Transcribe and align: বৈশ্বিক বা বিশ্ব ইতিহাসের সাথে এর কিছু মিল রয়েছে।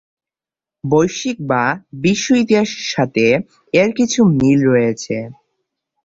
বৈশ্বিক 0.83 1.37
বা 1.49 1.63
বিশ্ব 2.01 2.27
ইতিহাসের 2.43 2.85
সাথে 2.93 3.25
এর 3.73 3.89
কিছু 3.97 4.19
মিল 4.37 4.59
রয়েছে। 4.69 5.15